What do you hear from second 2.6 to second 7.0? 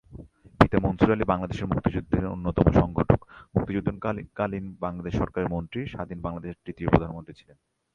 সংগঠক, মুক্তিযুদ্ধকালীন বাংলাদেশ সরকারের মন্ত্রী, স্বাধীন বাংলাদেশের তৃতীয়